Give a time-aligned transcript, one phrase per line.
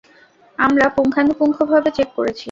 [0.59, 2.39] আমরা পুঙ্খানুপুঙ্খভাবে চেক করেছি।